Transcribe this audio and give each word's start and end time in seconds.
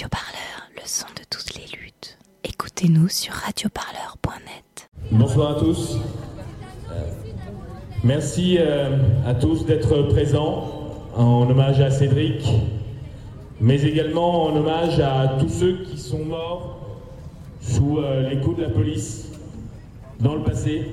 Radio 0.00 0.08
Parleur, 0.08 0.70
le 0.76 0.82
son 0.86 1.08
de 1.08 1.22
toutes 1.28 1.54
les 1.56 1.76
luttes. 1.76 2.16
Écoutez-nous 2.42 3.10
sur 3.10 3.34
radioparleur.net. 3.34 4.88
Bonsoir 5.12 5.58
à 5.58 5.60
tous. 5.60 5.98
Merci 8.02 8.56
euh, 8.58 8.96
à 9.26 9.34
tous 9.34 9.66
d'être 9.66 10.04
présents 10.04 10.70
en 11.14 11.50
hommage 11.50 11.82
à 11.82 11.90
Cédric, 11.90 12.48
mais 13.60 13.82
également 13.82 14.46
en 14.46 14.56
hommage 14.56 14.98
à 15.00 15.36
tous 15.38 15.50
ceux 15.50 15.84
qui 15.84 15.98
sont 15.98 16.24
morts 16.24 16.78
sous 17.60 17.98
euh, 17.98 18.30
les 18.30 18.40
coups 18.40 18.56
de 18.56 18.62
la 18.62 18.70
police 18.70 19.28
dans 20.18 20.34
le 20.34 20.42
passé. 20.42 20.86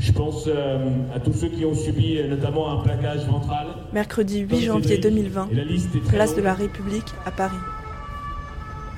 Je 0.00 0.12
pense 0.12 0.44
euh, 0.46 0.78
à 1.14 1.20
tous 1.20 1.32
ceux 1.32 1.48
qui 1.48 1.64
ont 1.64 1.74
subi 1.74 2.18
euh, 2.18 2.28
notamment 2.28 2.70
un 2.70 2.82
plaquage 2.82 3.26
ventral. 3.26 3.66
Mercredi 3.92 4.40
8 4.40 4.48
Comme 4.48 4.60
janvier 4.60 4.96
Cédric. 4.96 5.14
2020, 5.14 5.48
Et 5.50 5.54
la 5.56 5.64
liste 5.64 5.94
est 5.94 6.00
très 6.00 6.16
place 6.16 6.34
de 6.34 6.40
la 6.40 6.54
République 6.54 7.12
à 7.26 7.30
Paris. 7.30 7.56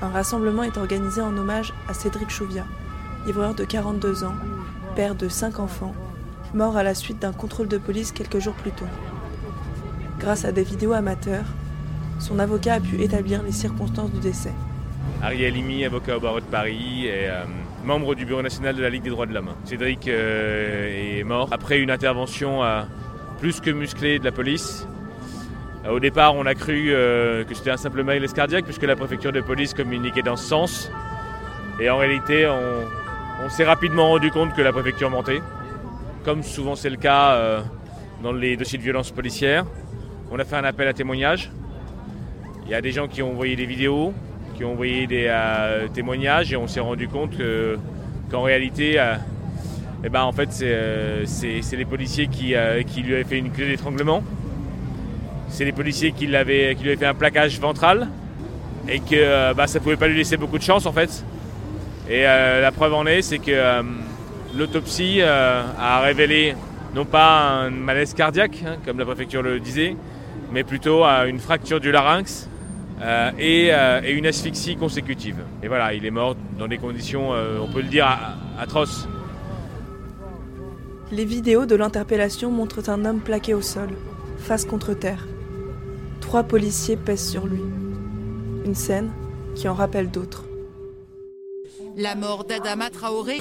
Un 0.03 0.09
rassemblement 0.09 0.63
est 0.63 0.77
organisé 0.77 1.21
en 1.21 1.37
hommage 1.37 1.73
à 1.87 1.93
Cédric 1.93 2.29
Chouviat, 2.29 2.65
livreur 3.25 3.55
de 3.55 3.63
42 3.63 4.25
ans, 4.25 4.35
père 4.97 5.15
de 5.15 5.29
5 5.29 5.59
enfants, 5.59 5.95
mort 6.53 6.75
à 6.75 6.83
la 6.83 6.93
suite 6.93 7.19
d'un 7.19 7.31
contrôle 7.31 7.69
de 7.69 7.77
police 7.77 8.11
quelques 8.11 8.39
jours 8.39 8.53
plus 8.53 8.73
tôt. 8.73 8.87
Grâce 10.19 10.43
à 10.43 10.51
des 10.51 10.63
vidéos 10.63 10.91
amateurs, 10.91 11.45
son 12.19 12.37
avocat 12.39 12.73
a 12.73 12.79
pu 12.81 13.01
établir 13.01 13.43
les 13.43 13.53
circonstances 13.53 14.11
du 14.11 14.19
décès. 14.19 14.51
Ariel 15.21 15.55
Imi, 15.55 15.85
avocat 15.85 16.17
au 16.17 16.19
barreau 16.19 16.41
de 16.41 16.45
Paris 16.45 17.05
et 17.05 17.29
euh, 17.29 17.45
membre 17.85 18.13
du 18.13 18.25
Bureau 18.25 18.41
national 18.41 18.75
de 18.75 18.81
la 18.81 18.89
Ligue 18.89 19.03
des 19.03 19.09
droits 19.09 19.25
de 19.25 19.33
l'homme. 19.33 19.51
Cédric 19.63 20.09
euh, 20.09 21.19
est 21.19 21.23
mort 21.23 21.47
après 21.51 21.79
une 21.79 21.91
intervention 21.91 22.61
euh, 22.61 22.81
plus 23.39 23.61
que 23.61 23.71
musclée 23.71 24.19
de 24.19 24.25
la 24.25 24.33
police. 24.33 24.85
Euh, 25.85 25.91
au 25.91 25.99
départ, 25.99 26.35
on 26.35 26.45
a 26.45 26.55
cru 26.55 26.87
euh, 26.89 27.43
que 27.43 27.53
c'était 27.53 27.71
un 27.71 27.77
simple 27.77 28.03
malaise 28.03 28.33
cardiaque 28.33 28.65
puisque 28.65 28.83
la 28.83 28.95
préfecture 28.95 29.31
de 29.31 29.41
police 29.41 29.73
communiquait 29.73 30.21
dans 30.21 30.35
ce 30.35 30.45
sens. 30.45 30.91
Et 31.79 31.89
en 31.89 31.97
réalité, 31.97 32.47
on, 32.47 33.49
s'est 33.49 33.65
rapidement 33.65 34.07
rendu 34.07 34.31
compte 34.31 34.53
que 34.55 34.61
la 34.61 34.71
préfecture 34.71 35.09
mentait, 35.09 35.41
comme 36.23 36.43
souvent 36.43 36.75
c'est 36.75 36.89
le 36.89 36.95
cas 36.95 37.31
euh, 37.31 37.61
dans 38.21 38.31
les 38.31 38.55
dossiers 38.55 38.77
de 38.77 38.83
violence 38.83 39.11
policière. 39.11 39.65
On 40.31 40.39
a 40.39 40.45
fait 40.45 40.55
un 40.55 40.63
appel 40.63 40.87
à 40.87 40.93
témoignage. 40.93 41.51
Il 42.65 42.71
y 42.71 42.75
a 42.75 42.81
des 42.81 42.91
gens 42.91 43.07
qui 43.07 43.21
ont 43.21 43.31
envoyé 43.31 43.55
des 43.57 43.65
vidéos, 43.65 44.13
qui 44.55 44.63
ont 44.63 44.71
envoyé 44.71 45.07
des 45.07 45.29
témoignages 45.93 46.53
et 46.53 46.55
on 46.55 46.67
s'est 46.67 46.79
rendu 46.79 47.09
compte 47.09 47.37
que- 47.37 47.77
qu'en 48.31 48.43
réalité, 48.43 49.03
eh 50.03 50.09
ben, 50.09 50.23
en 50.23 50.31
fait, 50.31 50.49
c'est 50.51 51.75
les 51.75 51.85
policiers 51.85 52.27
qui 52.27 52.53
lui 53.01 53.13
avaient 53.13 53.23
fait 53.25 53.37
une 53.39 53.51
clé 53.51 53.67
d'étranglement. 53.67 54.23
C'est 55.53 55.65
les 55.65 55.71
policiers 55.71 56.13
qui, 56.13 56.25
lui 56.25 56.35
avaient 56.35 56.75
fait 56.75 57.05
un 57.05 57.13
plaquage 57.13 57.59
ventral 57.59 58.07
et 58.89 58.97
que 58.97 59.13
euh, 59.13 59.53
bah, 59.53 59.67
ça 59.67 59.79
pouvait 59.79 59.97
pas 59.97 60.07
lui 60.07 60.17
laisser 60.17 60.35
beaucoup 60.35 60.57
de 60.57 60.63
chance 60.63 60.87
en 60.87 60.91
fait. 60.91 61.23
Et 62.09 62.25
euh, 62.25 62.59
la 62.59 62.71
preuve 62.71 62.95
en 62.95 63.05
est, 63.05 63.21
c'est 63.21 63.37
que 63.37 63.51
euh, 63.51 63.83
l'autopsie 64.57 65.21
a 65.21 65.99
révélé 66.01 66.55
non 66.95 67.05
pas 67.05 67.65
un 67.65 67.69
malaise 67.69 68.15
cardiaque, 68.15 68.63
hein, 68.65 68.77
comme 68.83 68.97
la 68.97 69.05
préfecture 69.05 69.43
le 69.43 69.59
disait, 69.59 69.95
mais 70.51 70.63
plutôt 70.63 71.03
une 71.03 71.37
fracture 71.37 71.79
du 71.79 71.91
larynx 71.91 72.49
et, 73.37 73.71
une 74.07 74.25
asphyxie 74.25 74.75
consécutive. 74.75 75.37
Et 75.61 75.67
voilà, 75.67 75.93
il 75.93 76.03
est 76.03 76.11
mort 76.11 76.35
dans 76.57 76.67
des 76.67 76.79
conditions, 76.79 77.29
on 77.29 77.71
peut 77.71 77.81
le 77.81 77.89
dire, 77.89 78.07
atroces. 78.59 79.07
Les 81.11 81.25
vidéos 81.25 81.67
de 81.67 81.75
l'interpellation 81.75 82.49
montrent 82.49 82.89
un 82.89 83.05
homme 83.05 83.19
plaqué 83.19 83.53
au 83.53 83.61
sol, 83.61 83.89
face 84.39 84.65
contre 84.65 84.95
terre. 84.95 85.25
Trois 86.23 86.43
policiers 86.43 86.95
pèsent 86.95 87.29
sur 87.29 87.45
lui. 87.45 87.61
Une 88.65 88.75
scène 88.75 89.11
qui 89.55 89.67
en 89.67 89.73
rappelle 89.73 90.09
d'autres. 90.09 90.45
La 91.97 92.15
mort 92.15 92.45
d'Adama 92.45 92.89
Traoré 92.89 93.39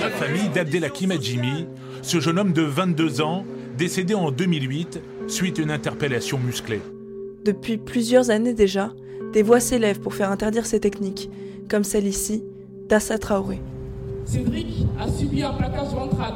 La 0.00 0.10
famille 0.10 0.48
d'Abdelhakim 0.48 1.12
Hadjimi, 1.12 1.66
ce 2.02 2.18
jeune 2.18 2.38
homme 2.40 2.52
de 2.52 2.62
22 2.62 3.20
ans, 3.22 3.44
décédé 3.78 4.14
en 4.14 4.32
2008 4.32 5.00
suite 5.28 5.60
à 5.60 5.62
une 5.62 5.70
interpellation 5.70 6.38
musclée. 6.38 6.82
Depuis 7.44 7.78
plusieurs 7.78 8.30
années 8.30 8.54
déjà, 8.54 8.92
des 9.32 9.44
voix 9.44 9.60
s'élèvent 9.60 10.00
pour 10.00 10.14
faire 10.14 10.32
interdire 10.32 10.66
ces 10.66 10.80
techniques, 10.80 11.30
comme 11.70 11.84
celle 11.84 12.08
ici 12.08 12.42
d'Assa 12.88 13.18
Traoré. 13.18 13.60
Cédric 14.26 14.84
a 15.00 15.08
subi 15.08 15.42
un 15.42 15.52
plaquage 15.52 15.94
ventral. 15.94 16.34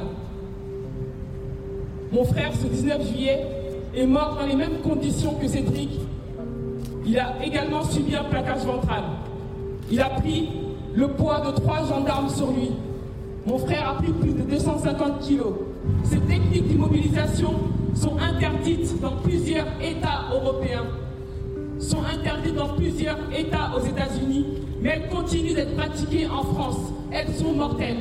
Mon 2.13 2.25
frère, 2.25 2.53
ce 2.55 2.67
19 2.67 3.09
juillet, 3.09 3.47
est 3.95 4.07
mort 4.07 4.39
dans 4.41 4.47
les 4.47 4.55
mêmes 4.55 4.81
conditions 4.83 5.35
que 5.35 5.47
Cédric. 5.47 5.91
Il 7.05 7.19
a 7.19 7.35
également 7.45 7.83
subi 7.83 8.17
un 8.17 8.25
plaquage 8.25 8.65
ventral. 8.65 9.03
Il 9.91 10.01
a 10.01 10.09
pris 10.11 10.49
le 10.95 11.09
poids 11.09 11.41
de 11.41 11.51
trois 11.51 11.85
gendarmes 11.85 12.31
sur 12.31 12.51
lui. 12.53 12.71
Mon 13.47 13.59
frère 13.59 13.89
a 13.89 13.95
pris 13.95 14.13
plus 14.13 14.33
de 14.33 14.43
250 14.43 15.21
kilos. 15.21 15.55
Ces 16.05 16.21
techniques 16.21 16.69
d'immobilisation 16.69 17.55
sont 17.95 18.17
interdites 18.19 19.01
dans 19.01 19.17
plusieurs 19.23 19.67
États 19.83 20.29
européens 20.33 20.87
sont 21.81 22.03
interdites 22.05 22.55
dans 22.55 22.69
plusieurs 22.69 23.19
États 23.37 23.73
aux 23.75 23.81
États-Unis, 23.81 24.47
mais 24.81 24.91
elles 24.91 25.09
continuent 25.09 25.55
d'être 25.55 25.75
pratiquées 25.77 26.27
en 26.27 26.43
France. 26.43 26.93
Elles 27.13 27.35
sont 27.35 27.53
mortelles. 27.53 27.99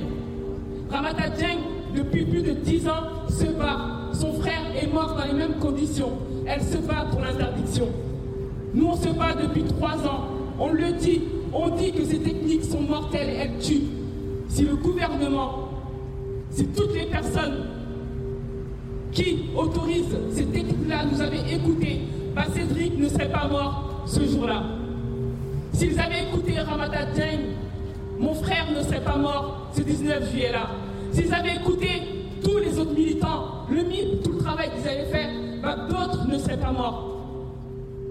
Ramata 0.90 1.30
Dieng, 1.30 1.60
depuis 1.96 2.26
plus 2.26 2.42
de 2.42 2.52
10 2.52 2.88
ans, 2.88 3.28
se 3.30 3.46
bat. 3.46 3.78
Son 4.14 4.34
frère 4.34 4.62
est 4.82 4.92
mort 4.92 5.16
dans 5.16 5.26
les 5.26 5.34
mêmes 5.34 5.60
conditions. 5.60 6.12
Elle 6.46 6.62
se 6.62 6.78
bat 6.78 7.06
pour 7.12 7.22
l'interdiction. 7.22 7.88
Nous, 8.74 8.88
on 8.88 8.96
se 8.96 9.10
bat 9.10 9.34
depuis 9.42 9.64
3 9.64 10.08
ans. 10.08 10.26
On 10.60 10.72
le 10.72 10.92
dit. 10.94 11.22
On 11.54 11.70
dit 11.70 11.92
que 11.92 12.04
ces 12.04 12.20
techniques 12.20 12.64
sont 12.64 12.82
mortelles 12.82 13.30
et 13.30 13.36
elles 13.38 13.58
tuent. 13.60 13.88
Si 14.50 14.64
le 14.64 14.76
gouvernement, 14.76 15.70
si 16.52 16.66
toutes 16.68 16.94
les 16.94 17.06
personnes 17.06 17.66
qui 19.12 19.50
autorise 19.56 20.06
ces 20.34 20.46
techniques-là 20.46 21.06
nous 21.12 21.22
avaient 21.22 21.54
écoutés, 21.54 22.02
bah 22.36 22.46
Cédric 22.54 22.98
ne 22.98 23.08
serait 23.08 23.32
pas 23.32 23.48
mort 23.48 24.04
ce 24.06 24.24
jour-là. 24.24 24.64
S'ils 25.74 26.00
avaient 26.00 26.24
écouté 26.30 26.60
Ramada 26.60 27.06
Dieng, 27.14 27.40
mon 28.20 28.34
frère 28.34 28.68
ne 28.76 28.84
serait 28.84 29.04
pas 29.04 29.18
mort 29.18 29.70
ce 29.74 29.82
19 29.82 30.32
juillet-là. 30.32 30.70
S'ils 31.12 31.34
avaient 31.34 31.56
écouté 31.56 31.88
tous 32.44 32.58
les 32.58 32.78
autres 32.78 32.94
militants, 32.94 33.66
le 33.70 33.84
MIP, 33.84 34.24
tout 34.24 34.34
le 34.34 34.40
travail 34.40 34.70
qu'ils 34.72 34.88
avaient 34.90 35.06
fait, 35.06 35.28
bah 35.62 35.88
d'autres 35.90 36.28
ne 36.28 36.38
seraient 36.38 36.60
pas 36.60 36.72
morts. 36.72 37.06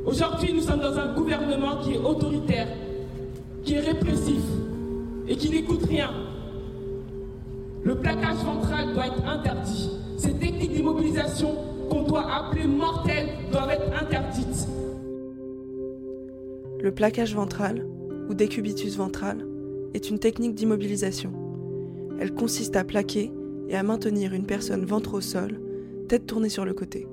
Aujourd'hui, 0.06 0.52
nous 0.54 0.62
sommes 0.62 0.80
dans 0.80 0.98
un 0.98 1.12
gouvernement 1.14 1.76
qui 1.82 1.92
est 1.92 1.98
autoritaire, 1.98 2.69
qui 3.62 3.74
est 3.74 3.80
répressif 3.80 4.42
et 5.28 5.36
qui 5.36 5.50
n'écoute 5.50 5.84
rien. 5.86 6.10
Le 7.84 7.94
plaquage 7.94 8.38
ventral 8.38 8.94
doit 8.94 9.06
être 9.06 9.28
interdit. 9.28 9.90
Ces 10.16 10.32
techniques 10.32 10.72
d'immobilisation 10.72 11.54
qu'on 11.90 12.02
doit 12.02 12.26
appeler 12.32 12.66
mortelles 12.66 13.28
doivent 13.52 13.70
être 13.70 14.02
interdites. 14.02 14.66
Le 16.80 16.90
plaquage 16.92 17.34
ventral, 17.34 17.86
ou 18.28 18.34
décubitus 18.34 18.96
ventral, 18.96 19.44
est 19.94 20.10
une 20.10 20.19
technique 20.19 20.54
d'immobilisation. 20.54 21.32
Elle 22.21 22.34
consiste 22.34 22.76
à 22.76 22.84
plaquer 22.84 23.31
et 23.69 23.76
à 23.76 23.82
maintenir 23.82 24.32
une 24.34 24.47
personne 24.47 24.84
ventre 24.84 25.15
au 25.15 25.21
sol, 25.21 25.60
tête 26.09 26.26
tournée 26.26 26.49
sur 26.49 26.65
le 26.65 26.75
côté. 26.75 27.06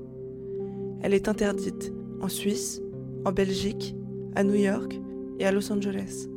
Elle 1.02 1.14
est 1.14 1.28
interdite 1.28 1.94
en 2.22 2.30
Suisse, 2.30 2.82
en 3.26 3.32
Belgique, 3.32 3.96
à 4.36 4.44
New 4.44 4.56
York 4.56 5.00
et 5.40 5.46
à 5.46 5.52
Los 5.52 5.72
Angeles. 5.72 6.28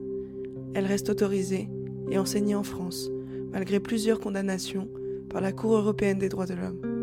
Elle 0.75 0.87
reste 0.87 1.11
autorisée 1.11 1.69
et 2.11 2.19
enseignée 2.19 2.55
en 2.55 2.63
France, 2.63 3.11
malgré 3.53 3.81
plusieurs 3.81 4.21
condamnations 4.21 4.89
par 5.29 5.41
la 5.41 5.53
Cour 5.53 5.77
européenne 5.77 6.19
des 6.19 6.29
droits 6.29 6.47
de 6.47 6.55
l'homme. 6.55 6.98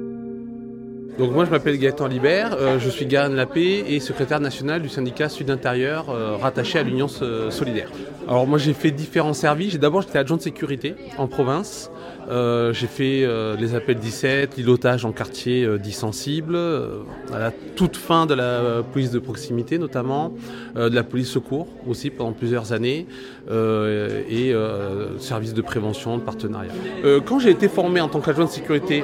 Donc 1.17 1.31
moi 1.31 1.45
je 1.45 1.49
m'appelle 1.51 1.77
Gaëtan 1.77 2.07
Libert, 2.07 2.53
euh, 2.59 2.77
je 2.79 2.89
suis 2.89 3.05
garde 3.05 3.31
de 3.31 3.37
la 3.37 3.45
paix 3.45 3.83
et 3.87 3.99
secrétaire 4.01 4.39
national 4.41 4.81
du 4.81 4.89
syndicat 4.89 5.29
Sud 5.29 5.49
Intérieur 5.49 6.09
euh, 6.09 6.35
rattaché 6.35 6.79
à 6.79 6.83
l'Union 6.83 7.07
So- 7.07 7.49
Solidaire. 7.51 7.89
Alors 8.27 8.45
moi 8.47 8.57
j'ai 8.57 8.73
fait 8.73 8.91
différents 8.91 9.33
services, 9.33 9.79
d'abord 9.79 10.01
j'étais 10.01 10.17
adjoint 10.19 10.37
de 10.37 10.41
sécurité 10.41 10.95
en 11.17 11.27
province, 11.27 11.89
Euh, 12.27 12.73
j'ai 12.73 12.87
fait 12.87 13.23
euh, 13.23 13.55
les 13.55 13.75
appels 13.75 13.99
17, 13.99 14.57
l'îlotage 14.57 15.05
en 15.05 15.11
quartier 15.11 15.63
euh, 15.63 15.77
dit 15.77 15.91
sensible, 15.91 16.55
euh, 16.55 17.03
à 17.31 17.37
la 17.37 17.51
toute 17.75 17.95
fin 17.97 18.25
de 18.25 18.33
la 18.33 18.43
euh, 18.43 18.81
police 18.81 19.11
de 19.11 19.19
proximité 19.19 19.77
notamment, 19.77 20.33
euh, 20.75 20.89
de 20.89 20.95
la 20.95 21.03
police 21.03 21.29
secours 21.29 21.67
aussi 21.87 22.09
pendant 22.09 22.31
plusieurs 22.33 22.73
années 22.73 23.05
euh, 23.51 24.23
et 24.27 24.51
euh, 24.55 25.19
service 25.19 25.53
de 25.53 25.61
prévention, 25.61 26.17
de 26.17 26.23
partenariat. 26.23 26.71
Euh, 27.03 27.19
quand 27.23 27.37
j'ai 27.37 27.51
été 27.51 27.67
formé 27.67 28.01
en 28.01 28.07
tant 28.09 28.21
qu'adjoint 28.21 28.45
de 28.45 28.49
sécurité 28.61 29.03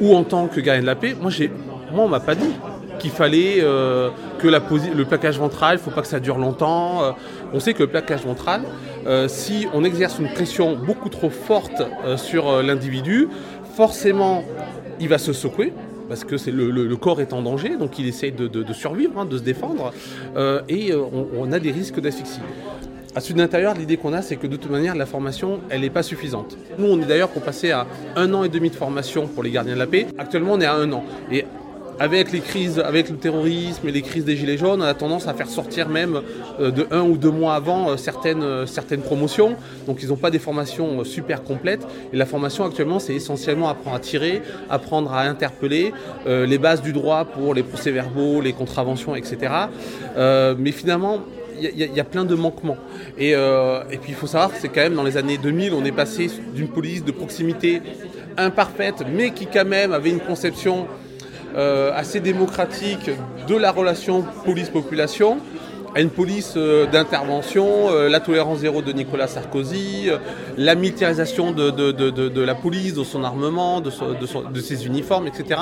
ou 0.00 0.14
en 0.14 0.24
tant 0.24 0.46
que 0.46 0.60
gardien 0.60 0.82
de 0.82 0.86
la 0.86 0.94
paix, 0.96 1.14
moi, 1.20 1.30
moi 1.92 2.04
on 2.04 2.08
m'a 2.08 2.20
pas 2.20 2.34
dit 2.34 2.50
qu'il 2.98 3.10
fallait 3.10 3.56
euh, 3.60 4.08
que 4.38 4.48
le 4.48 5.04
plaquage 5.04 5.38
ventral, 5.38 5.76
il 5.78 5.82
faut 5.84 5.90
pas 5.90 6.00
que 6.02 6.08
ça 6.08 6.20
dure 6.20 6.38
longtemps. 6.38 7.02
Euh, 7.04 7.10
on 7.52 7.60
sait 7.60 7.74
que 7.74 7.82
le 7.82 7.88
plaquage 7.88 8.22
ventral, 8.24 8.62
euh, 9.06 9.28
si 9.28 9.66
on 9.74 9.84
exerce 9.84 10.18
une 10.18 10.28
pression 10.28 10.76
beaucoup 10.76 11.08
trop 11.08 11.30
forte 11.30 11.82
sur 12.16 12.62
l'individu, 12.62 13.28
forcément 13.74 14.42
il 14.98 15.08
va 15.08 15.18
se 15.18 15.32
secouer 15.32 15.72
parce 16.08 16.24
que 16.24 16.36
le, 16.50 16.70
le- 16.70 16.96
corps 16.96 17.20
est 17.20 17.32
en 17.32 17.42
danger, 17.42 17.76
donc 17.76 17.98
il 17.98 18.06
essaye 18.06 18.30
de, 18.32 18.72
survivre, 18.72 19.18
hein, 19.18 19.24
de 19.24 19.36
se 19.36 19.42
défendre, 19.42 19.92
et 20.68 20.92
on 20.94 21.50
a 21.52 21.58
des 21.58 21.72
risques 21.72 22.00
d'asphyxie. 22.00 22.40
À 23.16 23.20
Sud 23.20 23.40
Intérieur, 23.40 23.72
l'idée 23.72 23.96
qu'on 23.96 24.12
a, 24.12 24.20
c'est 24.20 24.36
que 24.36 24.46
de 24.46 24.56
toute 24.56 24.70
manière, 24.70 24.94
la 24.94 25.06
formation, 25.06 25.60
elle 25.70 25.80
n'est 25.80 25.88
pas 25.88 26.02
suffisante. 26.02 26.58
Nous, 26.78 26.86
on 26.86 27.00
est 27.00 27.06
d'ailleurs 27.06 27.30
pour 27.30 27.40
passer 27.40 27.70
à 27.70 27.86
un 28.14 28.34
an 28.34 28.44
et 28.44 28.50
demi 28.50 28.68
de 28.68 28.74
formation 28.74 29.26
pour 29.26 29.42
les 29.42 29.50
gardiens 29.50 29.72
de 29.72 29.78
la 29.78 29.86
paix. 29.86 30.06
Actuellement, 30.18 30.52
on 30.52 30.60
est 30.60 30.66
à 30.66 30.74
un 30.74 30.92
an. 30.92 31.02
Et 31.32 31.46
avec 31.98 32.30
les 32.30 32.40
crises, 32.40 32.78
avec 32.78 33.08
le 33.08 33.16
terrorisme 33.16 33.88
et 33.88 33.90
les 33.90 34.02
crises 34.02 34.26
des 34.26 34.36
gilets 34.36 34.58
jaunes, 34.58 34.82
on 34.82 34.84
a 34.84 34.92
tendance 34.92 35.28
à 35.28 35.32
faire 35.32 35.48
sortir 35.48 35.88
même 35.88 36.20
euh, 36.60 36.70
de 36.70 36.86
un 36.90 37.04
ou 37.04 37.16
deux 37.16 37.30
mois 37.30 37.54
avant 37.54 37.88
euh, 37.88 37.96
certaines, 37.96 38.42
euh, 38.42 38.66
certaines 38.66 39.00
promotions. 39.00 39.56
Donc 39.86 40.02
ils 40.02 40.10
n'ont 40.10 40.16
pas 40.16 40.30
des 40.30 40.38
formations 40.38 41.02
super 41.02 41.42
complètes. 41.42 41.86
Et 42.12 42.18
la 42.18 42.26
formation 42.26 42.66
actuellement, 42.66 42.98
c'est 42.98 43.14
essentiellement 43.14 43.70
apprendre 43.70 43.96
à 43.96 44.00
tirer, 44.00 44.42
apprendre 44.68 45.14
à 45.14 45.22
interpeller, 45.22 45.94
les 46.26 46.58
bases 46.58 46.82
du 46.82 46.92
droit 46.92 47.24
pour 47.24 47.54
les 47.54 47.62
procès-verbaux, 47.62 48.42
les 48.42 48.52
contraventions, 48.52 49.16
etc. 49.16 49.52
Mais 50.16 50.72
finalement, 50.72 51.22
y, 51.60 51.94
y 51.96 52.00
a- 52.00 52.04
plein 52.04 52.24
de 52.24 52.34
manquements. 52.34 52.76
Et, 53.18 53.34
euh, 53.34 53.82
et 53.90 53.98
puis 53.98 54.10
il 54.10 54.14
faut 54.14 54.26
savoir 54.26 54.52
que 54.52 54.58
c'est 54.60 54.68
quand 54.68 54.80
même 54.82 54.94
dans 54.94 55.02
les 55.02 55.16
années 55.16 55.38
2000, 55.38 55.72
on 55.74 55.84
est 55.84 55.92
passé 55.92 56.30
d'une 56.54 56.68
police 56.68 57.04
de 57.04 57.12
proximité 57.12 57.82
imparfaite, 58.36 59.04
mais 59.10 59.30
qui 59.30 59.46
quand 59.46 59.64
même 59.64 59.92
avait 59.92 60.10
une 60.10 60.20
conception 60.20 60.86
euh, 61.56 61.90
assez 61.94 62.20
démocratique 62.20 63.10
de 63.48 63.56
la 63.56 63.70
relation 63.72 64.24
police-population 64.44 65.38
à 65.94 66.00
une 66.02 66.10
police 66.10 66.54
euh, 66.58 66.84
d'intervention, 66.86 67.90
la 68.10 68.20
tolérance 68.20 68.58
zéro 68.58 68.82
de 68.82 68.92
Nicolas 68.92 69.26
Sarkozy, 69.28 70.08
la 70.58 70.74
militarisation 70.74 71.52
de, 71.52 71.70
de- 71.70 71.90
de- 71.92 72.40
la 72.42 72.54
police, 72.54 72.92
de 72.94 73.02
son 73.04 73.24
armement, 73.24 73.80
de 73.80 74.60
ses 74.60 74.86
uniformes, 74.86 75.26
etc. 75.26 75.60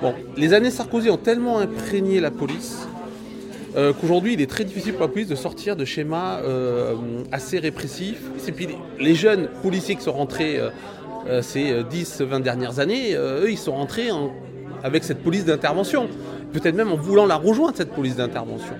Bon, 0.00 0.14
les 0.36 0.52
années 0.54 0.70
Sarkozy 0.70 1.10
ont 1.10 1.16
tellement 1.16 1.58
imprégné 1.58 2.20
la 2.20 2.30
police 2.30 2.86
euh, 3.76 3.92
qu'aujourd'hui 3.92 4.34
il 4.34 4.40
est 4.40 4.50
très 4.50 4.64
difficile 4.64 4.92
pour 4.92 5.02
la 5.02 5.08
police 5.08 5.28
de 5.28 5.34
sortir 5.34 5.76
de 5.76 5.84
schémas 5.84 6.40
euh, 6.42 6.94
assez 7.32 7.58
répressifs. 7.58 8.20
Et 8.48 8.52
puis 8.52 8.68
les- 8.98 9.14
jeunes 9.14 9.48
policiers 9.62 9.96
qui 9.96 10.02
sont 10.02 10.12
rentrés 10.12 10.58
euh, 11.26 11.42
ces 11.42 11.82
10-20 11.82 12.42
dernières 12.42 12.78
années, 12.80 13.14
eux 13.14 13.50
ils 13.50 13.58
sont 13.58 13.72
rentrés 13.74 14.10
en- 14.10 14.32
avec 14.82 15.02
cette 15.04 15.22
police 15.22 15.44
d'intervention, 15.46 16.08
peut-être 16.52 16.74
même 16.76 16.92
en 16.92 16.96
voulant 16.96 17.26
la 17.26 17.36
rejoindre 17.36 17.76
cette 17.76 17.92
police 17.92 18.16
d'intervention. 18.16 18.74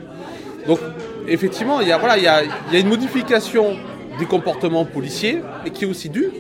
Donc 0.67 0.79
effectivement, 1.29 1.81
il 1.81 1.89
y 1.89 1.93
a, 1.93 1.99
voilà, 1.99 2.19
y 2.19 2.27
a 2.29 2.43
une 2.79 2.89
modification 2.89 3.77
des 4.19 4.27
comportements 4.27 4.85
policiers, 4.85 5.41
mais 5.65 5.71
qui 5.71 5.85
est 5.85 5.89
aussi 5.89 6.09
due 6.11 6.31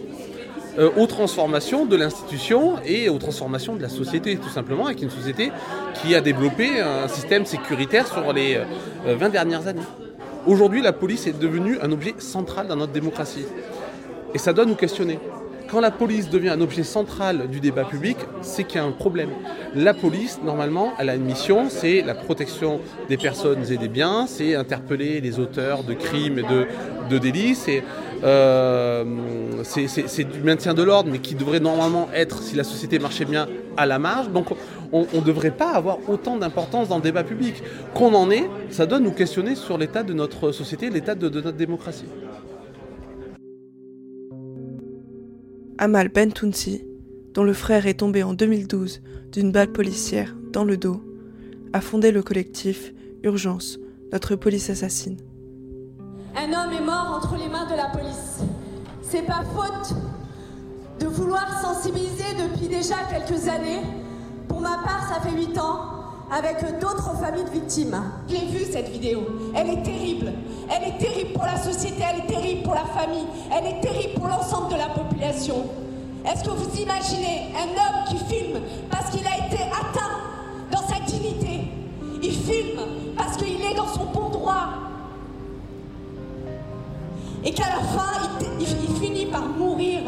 euh, 0.79 0.91
aux 0.97 1.07
transformations 1.07 1.87
de 1.87 1.97
l'institution 1.97 2.77
et 2.85 3.09
aux 3.09 3.19
transformations 3.19 3.77
de 3.77 3.83
la 3.83 3.89
société, 3.89 4.37
tout 4.37 4.49
simplement, 4.49 4.87
avec 4.87 5.03
une 5.03 5.11
société 5.11 5.53
qui 5.95 6.15
a 6.15 6.21
développé 6.21 6.81
un 6.81 7.09
système 7.09 7.47
sécuritaire 7.47 8.07
sur 8.07 8.33
les 8.33 8.57
euh, 9.07 9.15
20 9.17 9.29
dernières 9.29 9.67
années. 9.69 9.87
Aujourd'hui, 10.47 10.83
la 10.83 10.93
police 10.93 11.27
est 11.27 11.39
devenue 11.39 11.79
un 11.81 11.93
objet 11.93 12.15
central 12.19 12.67
dans 12.67 12.77
notre 12.77 12.93
démocratie. 12.93 13.47
Et 14.35 14.39
ça 14.39 14.53
doit 14.53 14.67
nous 14.67 14.75
questionner. 14.75 15.19
Quand 15.71 15.81
la 15.81 15.91
police 15.91 16.29
devient 16.29 16.51
un 16.51 16.61
objet 16.61 16.83
central 16.83 17.49
du 17.49 17.59
débat 17.61 17.85
public, 17.85 18.17
c'est 18.43 18.65
qu'il 18.65 18.77
y 18.77 18.79
a 18.79 18.85
un 18.85 18.93
problème. 18.93 19.31
La 19.75 19.95
police, 19.95 20.39
normalement, 20.45 20.93
elle 20.99 21.09
a 21.09 21.15
une 21.15 21.25
mission, 21.25 21.69
c'est 21.69 22.03
la 22.03 22.15
protection 22.15 22.81
des 23.09 23.17
personnes 23.17 23.65
et 23.73 23.77
des 23.77 23.89
biens, 23.89 24.27
c'est 24.29 24.55
interpeller 24.55 25.21
les 25.21 25.41
auteurs 25.41 25.83
de 25.83 25.95
crimes 25.95 26.39
et 26.39 26.45
de, 27.11 27.19
délits, 27.19 27.59
c'est- 28.23 29.89
c'est 29.89 30.25
du 30.25 30.41
maintien 30.41 30.75
de 30.75 30.83
l'ordre, 30.83 31.11
mais 31.11 31.19
qui 31.19 31.35
devrait 31.35 31.61
normalement 31.61 32.09
être, 32.15 32.43
si 32.43 32.57
la 32.57 32.65
société 32.65 32.99
marchait 32.99 33.25
bien, 33.25 33.49
à 33.77 33.87
la 33.87 33.99
marge. 33.99 34.31
Donc 34.31 34.47
on 34.93 35.07
ne 35.13 35.21
devrait 35.21 35.51
pas 35.51 35.73
avoir 35.73 35.99
autant 36.09 36.37
d'importance 36.37 36.89
dans 36.89 36.97
le 36.97 37.03
débat 37.03 37.25
public. 37.25 37.63
Qu'on 37.95 38.15
en 38.15 38.31
est, 38.31 38.49
ça 38.71 38.87
doit 38.87 39.01
nous 39.01 39.11
questionner 39.13 39.55
sur 39.57 39.79
l'état 39.79 40.03
de 40.03 40.13
notre 40.13 40.53
société, 40.53 40.91
l'état 40.91 41.15
de- 41.15 41.29
de 41.29 41.41
notre 41.41 41.57
démocratie. 41.57 42.05
Amal 45.79 46.09
Bentounsi, 46.09 46.85
dont 47.35 47.43
le 47.43 47.53
frère 47.53 47.87
est 47.89 47.95
tombé 47.95 48.23
en 48.23 48.33
2012 48.33 49.01
d'une 49.33 49.51
balle 49.51 49.73
policière 49.73 50.37
dans 50.53 50.63
le 50.65 50.77
dos, 50.77 51.03
a 51.73 51.81
fondé 51.81 52.13
le 52.13 52.23
collectif 52.23 52.95
Urgence, 53.25 53.81
notre 54.13 54.37
police 54.37 54.71
assassine. 54.71 55.17
Un 56.37 56.53
homme 56.53 56.73
est 56.73 56.85
mort 56.85 57.17
entre 57.17 57.37
les 57.37 57.49
mains 57.49 57.67
de 57.67 57.77
la 57.77 57.87
police. 57.87 58.41
C'est 59.03 59.23
pas 59.23 59.43
faute 59.55 59.97
de 60.99 61.07
vouloir 61.07 61.47
sensibiliser 61.61 62.35
depuis 62.37 62.67
déjà 62.69 62.97
quelques 63.09 63.49
années. 63.49 63.83
Pour 64.49 64.61
ma 64.61 64.79
part, 64.85 65.09
ça 65.09 65.21
fait 65.21 65.35
8 65.35 65.59
ans, 65.59 65.77
avec 66.33 66.81
d'autres 66.81 67.17
familles 67.19 67.45
de 67.45 67.51
victimes. 67.51 68.03
Je 68.29 68.35
l'ai 68.35 68.47
vue 68.47 68.65
cette 68.71 68.89
vidéo. 68.89 69.21
Elle 69.55 69.71
est 69.71 69.83
terrible. 69.83 70.33
Elle 70.71 70.89
est 70.89 70.99
terrible 70.99 71.33
pour 71.33 71.45
la 71.45 71.57
société, 71.57 72.03
elle 72.11 72.25
est 72.25 72.27
terrible 72.27 72.63
pour 72.63 72.75
la 72.75 72.85
famille, 72.85 73.27
elle 73.53 73.67
est 73.67 73.81
terrible 73.81 74.15
pour 74.15 74.27
l'ensemble 74.27 74.73
de 74.73 74.77
la 74.77 74.89
population. 74.89 75.65
Est-ce 76.25 76.43
que 76.43 76.51
vous 76.51 76.81
imaginez 76.81 77.53
un 77.55 77.69
homme 77.69 78.05
qui 78.09 78.17
filme 78.35 78.59
parce 78.91 79.11
qu'il 79.11 79.27
a 79.27 79.34
et 87.45 87.53
qu'à 87.53 87.65
la 87.65 87.83
fin, 87.89 88.29
il, 88.59 88.67
finit 88.67 89.27
par 89.27 89.43
mourir. 89.43 90.01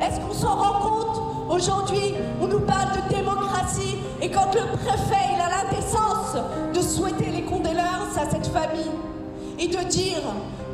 Est-ce 0.00 0.20
qu'on 0.20 0.34
s'en 0.34 0.56
rend 0.56 0.80
compte 0.80 1.22
Aujourd'hui, 1.50 2.14
on 2.42 2.46
nous 2.46 2.60
parle 2.60 2.88
de 2.92 3.14
démocratie 3.14 3.96
et 4.20 4.30
quand 4.30 4.52
le 4.54 4.76
préfet 4.76 5.34
il 5.34 5.40
a 5.40 5.48
l'indécence 5.48 6.36
de 6.74 6.80
souhaiter 6.80 7.30
les 7.30 7.42
condoléances 7.42 8.16
à 8.20 8.28
cette 8.28 8.48
famille 8.48 8.90
et 9.58 9.68
de 9.68 9.88
dire 9.88 10.20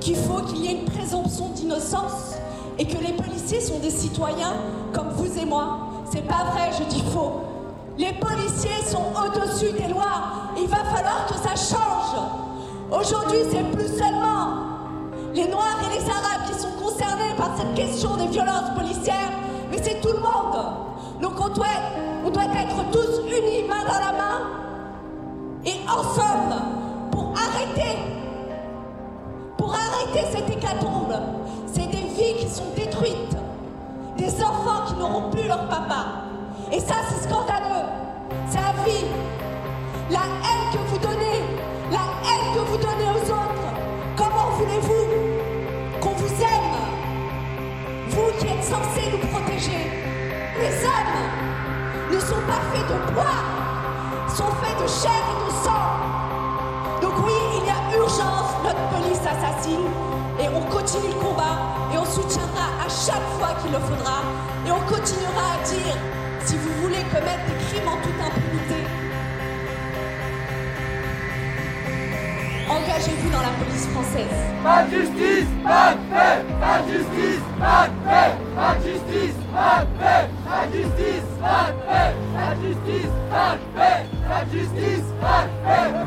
qu'il 0.01 0.17
faut 0.17 0.41
qu'il 0.43 0.65
y 0.65 0.69
ait 0.69 0.79
une 0.81 0.85
présomption 0.85 1.51
d'innocence 1.51 2.35
et 2.79 2.87
que 2.87 2.99
les 2.99 3.13
policiers 3.13 3.61
sont 3.61 3.79
des 3.79 3.91
citoyens 3.91 4.55
comme 4.93 5.11
vous 5.11 5.39
et 5.39 5.45
moi, 5.45 5.79
c'est 6.11 6.27
pas 6.27 6.45
vrai, 6.53 6.71
je 6.79 6.85
dis 6.85 7.03
faux. 7.13 7.43
Les 7.97 8.13
policiers 8.15 8.85
sont 8.85 9.05
au-dessus 9.15 9.73
des 9.73 9.93
lois. 9.93 10.51
Il 10.61 10.67
va 10.67 10.79
falloir 10.79 11.27
que 11.29 11.35
ça 11.35 11.55
change. 11.55 12.21
Aujourd'hui, 12.91 13.39
c'est 13.51 13.63
plus 13.71 13.97
seulement 13.97 14.74
les 15.35 15.49
Noirs 15.49 15.79
et 15.85 15.99
les 15.99 16.09
Arabes 16.09 16.47
qui 16.47 16.59
sont 16.59 16.71
concernés 16.81 17.35
par 17.37 17.51
cette 17.57 17.75
question 17.75 18.17
des 18.17 18.29
violences 18.29 18.71
policières, 18.77 19.33
mais 19.71 19.79
c'est 19.83 20.01
tout 20.01 20.13
le 20.13 20.21
monde. 20.21 20.65
Donc 21.21 21.33
on 21.41 21.49
doit, 21.49 21.67
on 22.25 22.31
doit 22.31 22.45
être 22.45 22.91
tous 22.93 23.21
unis, 23.27 23.69
main 23.69 23.85
dans 23.85 23.99
la 23.99 24.13
main, 24.13 24.41
et 25.67 25.81
ensemble, 25.89 26.55
pour 27.11 27.33
arrêter, 27.37 27.99
pour 29.59 29.75
arrêter 29.75 30.27
cette 30.31 30.49
hécatombe. 30.51 31.15
C'est 31.67 31.87
des 31.87 32.07
vies 32.17 32.37
qui 32.39 32.49
sont 32.49 32.71
détruites, 32.77 33.37
des 34.17 34.43
enfants 34.43 34.85
qui 34.87 34.95
n'auront 34.95 35.31
plus 35.31 35.49
leur 35.49 35.69
papa. 35.69 36.07
Et 36.71 36.79
ça, 36.79 36.95
c'est 37.09 37.29
scandaleux. 37.29 37.87
C'est 38.49 38.61
la 38.61 38.85
vie. 38.85 39.05
La 40.11 40.19
haine 40.19 40.73
que 40.73 40.91
vous 40.91 40.99
donnez, 40.99 41.43
la 41.91 41.99
haine 41.99 42.55
que 42.55 42.71
vous 42.71 42.77
donnez 42.77 43.11
aux 43.11 43.31
autres. 43.31 43.65
Comment 44.17 44.51
voulez-vous 44.59 45.24
qui 48.39 48.47
êtes 48.47 48.65
censés 48.65 49.11
nous 49.11 49.19
protéger. 49.29 49.91
Les 50.59 50.85
hommes 50.85 52.13
ne 52.13 52.19
sont 52.21 52.43
pas 52.47 52.63
faits 52.73 52.87
de 52.89 53.13
bois, 53.13 53.39
sont 54.29 54.53
faits 54.63 54.77
de 54.83 54.89
chair 54.89 55.23
et 55.33 55.39
de 55.47 55.51
sang. 55.65 55.85
Donc 57.03 57.15
oui, 57.27 57.33
il 57.59 57.67
y 57.67 57.71
a 57.71 57.99
urgence, 57.99 58.51
notre 58.63 58.85
police 58.91 59.21
assassine. 59.21 59.89
Et 60.41 60.49
on 60.49 60.63
continue 60.71 61.09
le 61.09 61.21
combat 61.21 61.59
et 61.93 61.99
on 61.99 62.05
soutiendra 62.05 62.67
à 62.85 62.89
chaque 62.89 63.29
fois 63.39 63.55
qu'il 63.63 63.73
le 63.73 63.79
faudra. 63.79 64.23
Et 64.67 64.71
on 64.71 64.81
continuera 64.91 65.55
à 65.55 65.65
dire, 65.65 65.97
si 66.45 66.57
vous 66.57 66.73
voulez 66.83 67.03
commettre 67.13 67.45
des 67.47 67.59
crimes 67.67 67.89
en 67.89 67.97
toute 68.03 68.21
impunité, 68.21 69.04
engagez-vous 73.05 73.31
dans 73.31 73.41
la 73.41 73.53
police 73.65 73.87
française. 73.89 74.39
Pas 74.63 74.83
de 74.85 74.91
justice, 74.91 75.49
pas 75.63 75.93
de 75.93 75.99
paix, 76.11 76.45
pas 76.61 76.81
de 76.83 76.93
justice, 76.93 77.45
pas 77.59 77.89
de 77.89 77.95
paix, 78.05 78.33
pas 78.57 78.75
de 78.75 78.83
justice, 78.89 79.37
pas 79.53 79.85
de 79.85 79.91
paix, 79.99 80.29
pas 80.45 80.67
de 80.67 80.73
justice, 80.77 81.29
pas 81.41 81.67
de 81.69 81.77
paix, 81.85 82.13
pas 82.35 82.55
de 82.55 82.63
justice, 82.67 83.15
pas 83.31 83.53
de 83.55 83.65
paix, 83.77 84.01
pas 84.29 84.45
de 84.45 84.51
justice, 84.59 85.09
pas 85.21 85.43
de 85.45 85.53
paix, 85.65 86.04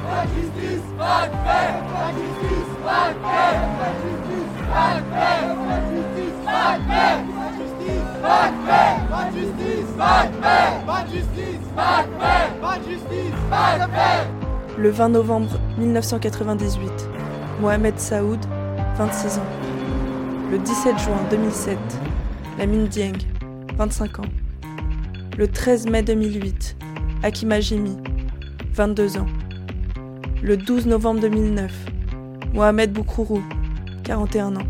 Le 14.78 14.92
20 14.92 15.10
novembre 15.10 15.60
1998, 15.80 17.10
Mohamed 17.62 17.98
Saoud, 17.98 18.38
26 18.98 19.40
ans. 19.40 19.46
Le 20.52 20.60
17 20.60 21.00
juin 21.00 21.18
2007, 21.32 21.80
Lamine 22.60 22.86
Dieng, 22.88 23.18
25 23.76 24.20
ans. 24.20 24.30
Le 25.36 25.48
13 25.48 25.88
mai 25.88 26.04
2008, 26.04 26.78
Akima 27.24 27.60
Jimi, 27.60 27.98
22 28.74 29.18
ans. 29.18 29.26
Le 30.44 30.56
12 30.56 30.86
novembre 30.86 31.22
2009, 31.22 31.72
Mohamed 32.54 32.94
Boukrourou, 32.94 33.42
41 34.04 34.58
ans. 34.58 34.68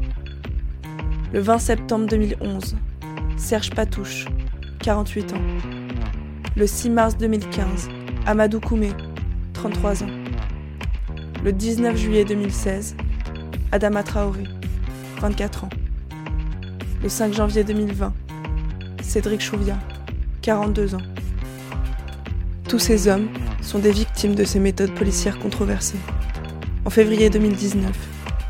Le 1.33 1.41
20 1.41 1.59
septembre 1.59 2.07
2011, 2.07 2.77
Serge 3.35 3.71
Patouche, 3.71 4.25
48 4.79 5.33
ans. 5.33 5.41
Le 6.55 6.65
6 6.65 6.89
mars 6.91 7.17
2015, 7.17 7.89
Amadou 8.25 8.61
Koumé, 8.61 8.91
33 9.69 10.03
ans. 10.03 10.09
Le 11.43 11.51
19 11.51 11.97
juillet 11.97 12.23
2016, 12.23 12.95
Adama 13.73 14.01
Traoré, 14.01 14.43
24 15.19 15.65
ans. 15.65 15.69
Le 17.03 17.09
5 17.09 17.33
janvier 17.33 17.65
2020, 17.65 18.13
Cédric 19.01 19.41
Chouvia, 19.41 19.77
42 20.41 20.95
ans. 20.95 21.01
Tous 22.69 22.79
ces 22.79 23.09
hommes 23.09 23.27
sont 23.61 23.79
des 23.79 23.91
victimes 23.91 24.35
de 24.35 24.45
ces 24.45 24.61
méthodes 24.61 24.95
policières 24.95 25.37
controversées. 25.37 25.99
En 26.85 26.89
février 26.89 27.29
2019, 27.29 27.91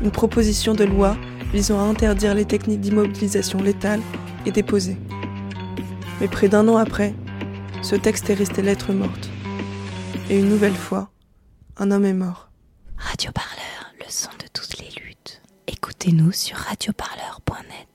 une 0.02 0.12
proposition 0.12 0.72
de 0.72 0.84
loi 0.84 1.16
visant 1.52 1.80
à 1.80 1.82
interdire 1.82 2.34
les 2.34 2.44
techniques 2.44 2.80
d'immobilisation 2.80 3.60
létale 3.60 4.00
est 4.46 4.52
déposée. 4.52 4.96
Mais 6.20 6.28
près 6.28 6.48
d'un 6.48 6.68
an 6.68 6.76
après, 6.76 7.12
ce 7.82 7.96
texte 7.96 8.30
est 8.30 8.34
resté 8.34 8.62
lettre 8.62 8.92
morte. 8.92 9.28
Et 10.30 10.38
une 10.38 10.50
nouvelle 10.50 10.74
fois, 10.74 11.10
un 11.78 11.90
homme 11.90 12.04
est 12.04 12.12
mort. 12.12 12.50
Radio 12.98 13.32
Parleur, 13.32 13.94
le 13.98 14.04
son 14.10 14.28
de 14.38 14.46
toutes 14.52 14.78
les 14.78 14.90
luttes. 15.00 15.40
Écoutez-nous 15.66 16.32
sur 16.32 16.56
radioparleur.net. 16.58 17.87